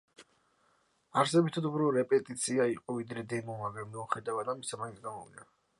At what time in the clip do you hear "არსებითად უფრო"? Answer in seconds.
1.23-1.91